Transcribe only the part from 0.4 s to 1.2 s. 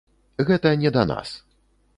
Гэта не да